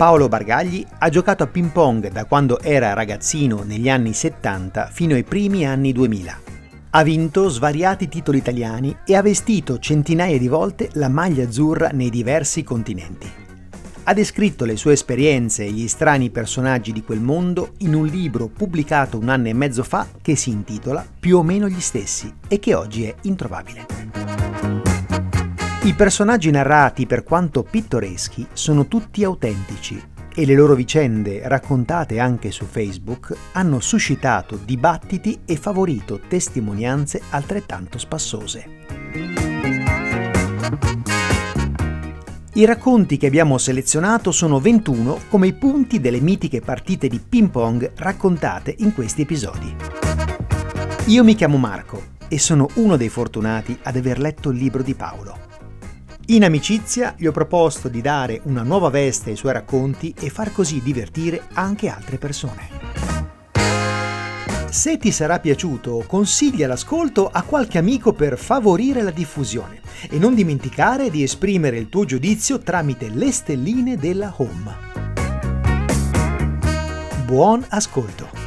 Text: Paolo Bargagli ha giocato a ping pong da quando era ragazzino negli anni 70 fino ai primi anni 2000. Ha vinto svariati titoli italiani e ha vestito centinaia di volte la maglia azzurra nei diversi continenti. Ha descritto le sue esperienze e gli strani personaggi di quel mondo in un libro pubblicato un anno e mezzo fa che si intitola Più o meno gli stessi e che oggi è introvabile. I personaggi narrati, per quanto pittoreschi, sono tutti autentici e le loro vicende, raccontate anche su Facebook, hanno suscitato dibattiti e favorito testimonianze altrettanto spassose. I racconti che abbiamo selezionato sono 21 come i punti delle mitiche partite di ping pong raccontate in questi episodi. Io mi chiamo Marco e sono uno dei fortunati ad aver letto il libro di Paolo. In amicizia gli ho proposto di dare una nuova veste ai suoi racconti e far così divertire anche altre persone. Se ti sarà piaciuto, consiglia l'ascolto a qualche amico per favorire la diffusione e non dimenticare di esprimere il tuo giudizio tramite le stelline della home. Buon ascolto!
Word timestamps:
Paolo 0.00 0.28
Bargagli 0.28 0.82
ha 1.00 1.10
giocato 1.10 1.42
a 1.42 1.46
ping 1.46 1.68
pong 1.72 2.10
da 2.10 2.24
quando 2.24 2.58
era 2.62 2.94
ragazzino 2.94 3.64
negli 3.64 3.90
anni 3.90 4.14
70 4.14 4.88
fino 4.90 5.12
ai 5.12 5.24
primi 5.24 5.66
anni 5.66 5.92
2000. 5.92 6.40
Ha 6.88 7.02
vinto 7.02 7.50
svariati 7.50 8.08
titoli 8.08 8.38
italiani 8.38 8.96
e 9.04 9.14
ha 9.14 9.20
vestito 9.20 9.78
centinaia 9.78 10.38
di 10.38 10.48
volte 10.48 10.88
la 10.94 11.10
maglia 11.10 11.44
azzurra 11.44 11.90
nei 11.92 12.08
diversi 12.08 12.62
continenti. 12.62 13.30
Ha 14.04 14.14
descritto 14.14 14.64
le 14.64 14.78
sue 14.78 14.94
esperienze 14.94 15.66
e 15.66 15.70
gli 15.70 15.86
strani 15.86 16.30
personaggi 16.30 16.92
di 16.92 17.02
quel 17.02 17.20
mondo 17.20 17.74
in 17.80 17.92
un 17.92 18.06
libro 18.06 18.48
pubblicato 18.48 19.18
un 19.18 19.28
anno 19.28 19.48
e 19.48 19.52
mezzo 19.52 19.82
fa 19.82 20.06
che 20.22 20.34
si 20.34 20.48
intitola 20.48 21.06
Più 21.20 21.36
o 21.36 21.42
meno 21.42 21.68
gli 21.68 21.80
stessi 21.80 22.32
e 22.48 22.58
che 22.58 22.72
oggi 22.72 23.04
è 23.04 23.14
introvabile. 23.24 24.49
I 25.82 25.94
personaggi 25.94 26.50
narrati, 26.50 27.06
per 27.06 27.24
quanto 27.24 27.62
pittoreschi, 27.62 28.46
sono 28.52 28.86
tutti 28.86 29.24
autentici 29.24 29.98
e 30.34 30.44
le 30.44 30.54
loro 30.54 30.74
vicende, 30.74 31.48
raccontate 31.48 32.18
anche 32.18 32.50
su 32.50 32.66
Facebook, 32.66 33.34
hanno 33.52 33.80
suscitato 33.80 34.60
dibattiti 34.62 35.40
e 35.46 35.56
favorito 35.56 36.20
testimonianze 36.28 37.22
altrettanto 37.30 37.96
spassose. 37.96 38.68
I 42.52 42.64
racconti 42.66 43.16
che 43.16 43.26
abbiamo 43.26 43.56
selezionato 43.56 44.32
sono 44.32 44.60
21 44.60 45.20
come 45.30 45.46
i 45.46 45.54
punti 45.54 45.98
delle 45.98 46.20
mitiche 46.20 46.60
partite 46.60 47.08
di 47.08 47.20
ping 47.26 47.48
pong 47.48 47.92
raccontate 47.96 48.74
in 48.80 48.92
questi 48.92 49.22
episodi. 49.22 49.74
Io 51.06 51.24
mi 51.24 51.34
chiamo 51.34 51.56
Marco 51.56 52.18
e 52.28 52.38
sono 52.38 52.68
uno 52.74 52.98
dei 52.98 53.08
fortunati 53.08 53.78
ad 53.84 53.96
aver 53.96 54.18
letto 54.18 54.50
il 54.50 54.58
libro 54.58 54.82
di 54.82 54.94
Paolo. 54.94 55.49
In 56.30 56.44
amicizia 56.44 57.16
gli 57.18 57.26
ho 57.26 57.32
proposto 57.32 57.88
di 57.88 58.00
dare 58.00 58.40
una 58.44 58.62
nuova 58.62 58.88
veste 58.88 59.30
ai 59.30 59.36
suoi 59.36 59.52
racconti 59.52 60.14
e 60.16 60.30
far 60.30 60.52
così 60.52 60.80
divertire 60.80 61.42
anche 61.54 61.88
altre 61.88 62.18
persone. 62.18 62.68
Se 64.70 64.96
ti 64.96 65.10
sarà 65.10 65.40
piaciuto, 65.40 66.04
consiglia 66.06 66.68
l'ascolto 66.68 67.28
a 67.28 67.42
qualche 67.42 67.78
amico 67.78 68.12
per 68.12 68.38
favorire 68.38 69.02
la 69.02 69.10
diffusione 69.10 69.80
e 70.08 70.18
non 70.18 70.36
dimenticare 70.36 71.10
di 71.10 71.24
esprimere 71.24 71.78
il 71.78 71.88
tuo 71.88 72.04
giudizio 72.04 72.60
tramite 72.60 73.08
le 73.08 73.32
stelline 73.32 73.96
della 73.96 74.32
home. 74.36 74.76
Buon 77.24 77.66
ascolto! 77.70 78.39